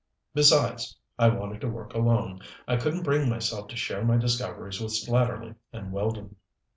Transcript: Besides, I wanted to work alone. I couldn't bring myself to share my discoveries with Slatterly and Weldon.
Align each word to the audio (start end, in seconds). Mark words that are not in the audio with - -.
Besides, 0.33 0.97
I 1.19 1.27
wanted 1.27 1.61
to 1.61 1.69
work 1.69 1.93
alone. 1.93 2.41
I 2.67 2.75
couldn't 2.75 3.03
bring 3.03 3.29
myself 3.29 3.67
to 3.67 3.77
share 3.77 4.03
my 4.03 4.17
discoveries 4.17 4.81
with 4.81 4.93
Slatterly 4.93 5.53
and 5.71 5.91
Weldon. 5.91 6.37